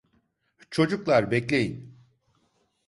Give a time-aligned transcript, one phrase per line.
[0.71, 1.95] Çocuklar, bekleyin.